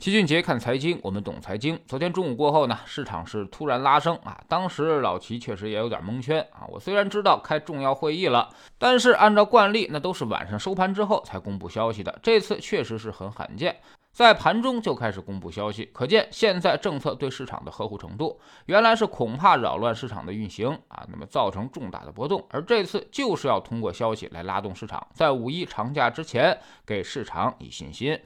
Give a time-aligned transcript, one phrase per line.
[0.00, 1.78] 齐俊杰看财经，我们懂财经。
[1.86, 6.64] 昨天中午过后呢，市场是突然拉升啊，当时老齐确实也有点蒙圈啊。
[6.70, 13.76] 我虽然知道开重要会议了，但是按照惯例，那都是晚上收盘之后才公布消息的，这次确实是很罕见。
[14.10, 28.18] 在盘中就开始公布消息，可见现在政策对市场的呵护程度，原来是恐怕扰乱市场的运行啊，那么造成重大的波动，而这次就是要通过消息来拉动市场，在五一长假之前给市场以信心。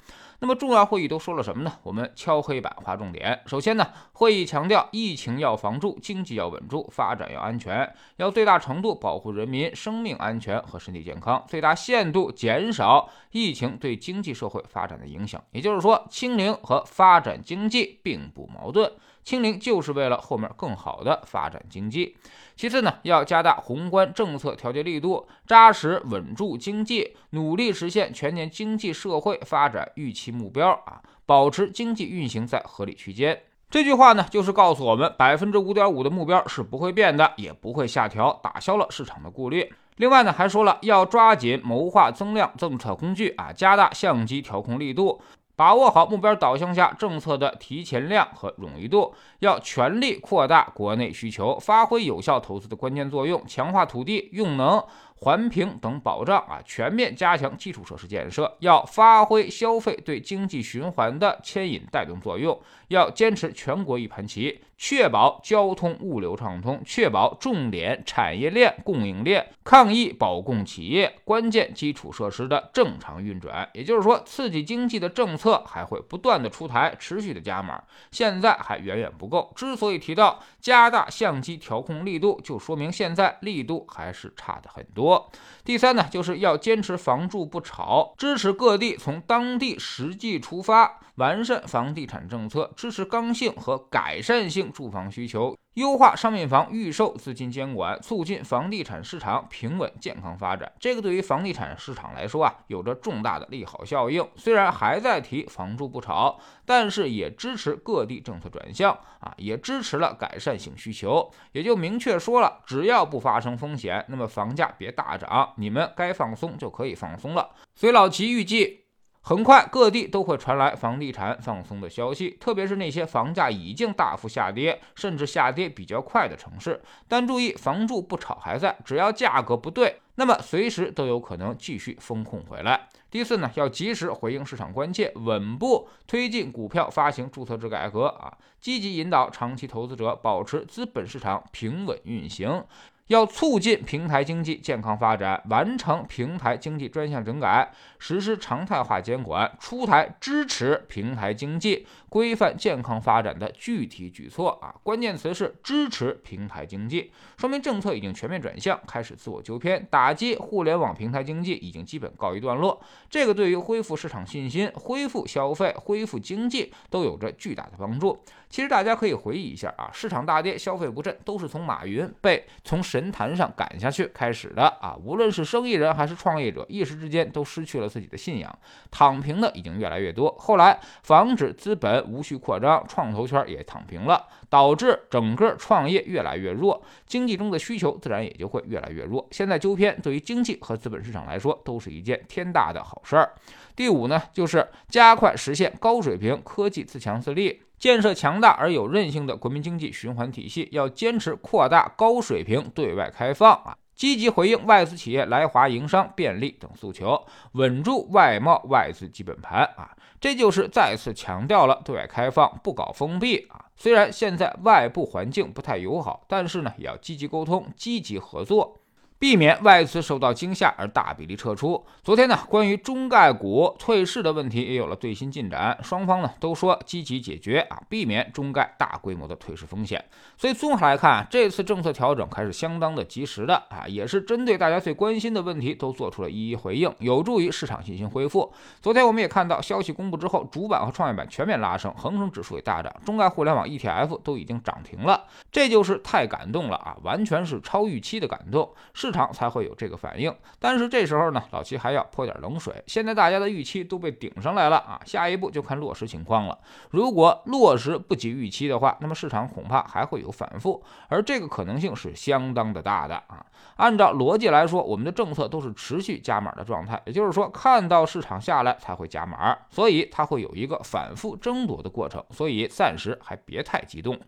[0.44, 1.72] 那么重要会议都说了什么呢？
[1.82, 3.40] 我们敲黑板划重点。
[3.46, 15.42] 首先呢，会议强调疫情要防住，经济要稳住，发展要安全，要最大程度保护人民生命安全和身体健康，最大限度减少疫情对经济社会发展的影响。
[15.50, 18.92] 也就是说，清零和发展经济并不矛盾。
[19.24, 22.16] 清零就是为了后面更好的发展经济。
[22.54, 33.42] 其次呢，要加大宏观政策调节力度，扎实稳住经济，努力实现全年经济社会发展预期目标啊，保持经济运行在合理区间。
[33.70, 39.72] 这句话呢，就是告诉我们，百分之五点五的目标是不会变的，也不会下调，打消了市场的顾虑。
[39.96, 45.20] 另外呢，还说了要抓紧谋划增量政策工具啊，加大相机调控力度。
[45.56, 54.82] 把握好目标导向下政策的提前量和冗余度，要全力扩大国内需求，发挥有效投资的关键作用，强化土地用能。
[55.16, 73.66] 环评等保障啊，全面加强基础设施建设，要发挥消费对经济循环的牵引带动作用，要坚持全国一盘棋，确保交通物流畅通，确保重点产业链供应链、抗疫保供企业关键基础设施的正常运转。
[73.72, 79.50] 也就是说，刺激经济的政策还会不断的出台，持续的加码，现在还远远不够。
[79.56, 85.03] 之所以提到加大相机调控力度，就说明现在力度还是差的很多。
[85.04, 85.30] 多，
[85.64, 95.54] 第三呢，就是要坚持房住不炒，支持各地从当地实际出发，完善房地产政策，支持刚性和改善性住房需求。
[95.74, 100.70] 优化商品房预售资金监管，促进房地产市场平稳健康发展。
[100.78, 104.24] 这个对于房地产市场来说啊，有着重大的利好效应。
[104.36, 111.28] 虽然还在提房住不炒，但是也支持各地政策转向啊，也支持了改善性需求。
[111.50, 117.50] 也就明确说了，只要不发生风险，那么房价别大涨，你们该放松就可以放松了。
[117.74, 118.83] 所以老齐预计。
[119.26, 126.82] 很快，各地都会传来房地产放松的消息，特别是那些房价已经大幅下跌，甚至下跌比较快的城市。
[127.08, 132.86] 但注意，房住不炒还在，只要价格不对，那么随时都有可能继续风控回来。
[133.10, 142.62] 第四呢，要及时回应市场关切，稳步推进股票发行注册制改革啊，积极引导长期投资者保持资本市场平稳运行。
[143.08, 154.74] 要促进平台经济健康发展，完成平台经济专项整改，实施常态化监管，出台支持平台经济规范健康发展的具体举措啊！
[154.82, 162.80] 关键词是支持平台经济，说明政策已经全面转向，开始自我纠偏，打击互联网平台经济已经基本告一段落。
[163.10, 168.18] 这个对于恢复市场信心、恢复消费、恢复经济都有着巨大的帮助。
[168.48, 174.96] 其实大家可以回忆一下啊，市场大跌、消费不振，都是从马云被从神坛上赶下去开始的啊。
[175.02, 178.56] 无论是生意人还是创业者，一时之间都失去了自己的信仰，
[178.88, 180.32] 躺平的已经越来越多。
[180.38, 189.26] 后来防止资本无序扩张，创投圈也躺平了，导致整个创业越来越弱，经济中的需求自然也就会越来越弱。
[189.32, 193.34] 现在纠偏对于经济和资本市场来说都是一件天大的好事儿。
[193.76, 197.62] 第五呢，就是加快实现高水平科技自强自立。
[197.76, 213.66] 建设强大而有韧性的国民经济循环体系，要坚持扩大高水平对外开放啊，积极回应外资企业来华营商便利等诉求，稳住外贸外资基本盘啊，这就是再次强调了对外开放不搞封闭啊。
[213.76, 218.80] 虽然现在外部环境不太友好，但是呢，也要积极沟通，积极合作。
[219.18, 221.82] 避免外资受到惊吓而大比例撤出。
[222.02, 230.04] 昨天呢，关于中概股退市的问题也有了最新进展，双方呢都说积极解决啊，避免中概大规模的退市风险。
[230.36, 238.52] 所以综合来看，这次政策调整还是相当的及时的啊，也是针对大家最关心的问题都做出了一一回应，有助于市场信心恢复。
[238.82, 248.70] 昨天我们也看到消息公布之后，主板和创业板全面拉升，恒生指数也大涨，中概互联网 ETF 都已经涨停了，这就是太感动了啊，完全是超预期的感动。
[249.04, 250.34] 市场才会有这个反应。
[250.58, 252.82] 但是这时候呢，老齐还要泼点冷水。
[252.86, 256.58] 现在大家的预期都被顶上来了啊，下一步就看落实情况了。
[256.88, 263.44] 如果落实不及预期的话，那么市场恐怕还会有反复，而这个可能性是相当的大的啊。
[263.76, 274.18] 按照逻辑来说，我们的政策都是持续加码的状态，也就是说，看到市场下来才会加码，所以它会有一个反复争夺的过程，所以暂时还别太激动。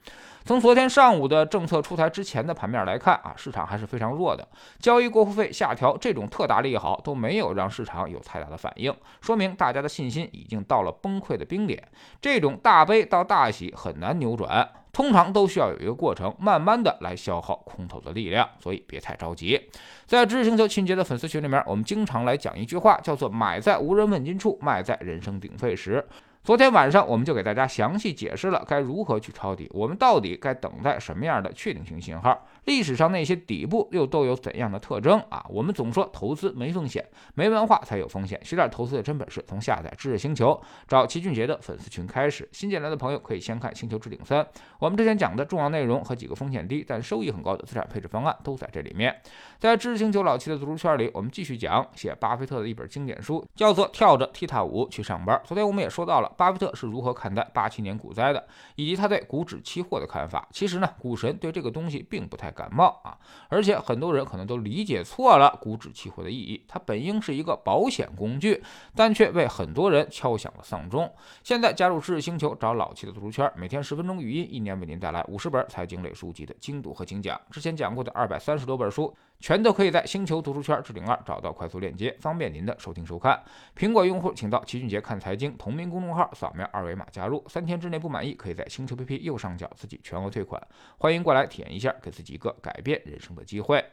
[0.46, 4.46] 从昨天上午的政策出台之前的盘面来看啊，市场还是非常弱的，
[4.78, 11.82] 交易过户费下调这种特大利好都没有让市场有太大的反应，说明大家的信心已经到了崩溃的冰点。
[12.22, 14.68] 这种大悲到大喜很难扭转。
[14.92, 19.60] 通常都需要有一个过程，慢慢的来消耗空头的力量，所以别太着急。
[20.06, 26.02] 在知识星球清洁的粉丝群里面，我们经常来讲一句话，叫做“买在无人问津处，卖在人声鼎沸时”。
[26.46, 32.46] 昨天晚上我们就给大家详细解释了该如何去抄底，我们到底该等待什么样的确定性信号？
[32.66, 35.44] 历史上那些底部又都有怎样的特征啊？
[35.48, 37.04] 我们总说投资没风险，
[37.34, 38.40] 没文化才有风险。
[38.44, 42.48] 学点投资的真本事，从下载知识星球找齐俊杰的粉丝群开始。
[42.52, 44.44] 新进来的朋友可以先看《星球置顶三》，
[44.78, 49.12] 我们之前讲的重要内容和几个风险低但收益很高的资产配置方案都在这里面。
[49.58, 55.36] 在知识星球老齐的读书圈里，我们继续讲写巴菲特的一本经典书，叫做《跳着踢踏舞去上班》。
[55.44, 56.32] 昨天我们也说到了。
[56.36, 60.48] 巴菲特是如何看待八七年股灾的，以及他对股指期货的看法？
[60.52, 63.16] 其实呢，股神对这个东西并不太感冒啊，
[63.48, 66.64] 而且很多人可能都理解错了股指期货的意义。
[66.68, 68.62] 它本应是一个保险工具，
[68.94, 71.12] 但却为很多人敲响了丧钟。
[71.42, 77.40] 现在加入知识星球，找老七的读书圈，每天十分钟语音，一年为您带来五十本财经类书籍的精读和精讲。
[77.50, 79.14] 之前讲过的二百三十多本书。
[79.38, 83.40] 全都可以在星球读书圈置顶二找到快速链接，方便您的收听收看。
[83.76, 87.44] 苹果用户请到齐俊杰看财经同名公众号，扫描二维码加入。
[87.48, 90.60] 三天之内不满意，可以在星球 APP 右上角自己全额退款。
[90.98, 93.84] 欢迎过来体验一下，给自己一个改变人生的机会。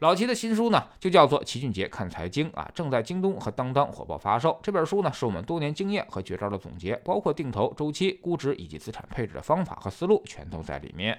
[0.00, 4.56] 老齐的新书呢，就叫做《齐俊杰看财经》啊，正在京东和当当火爆发售。
[4.62, 11.18] 这本书呢，是我们多年经验和绝招的总结，包括定投、周期、估值以及资产配置的方法和思路，全都在里面。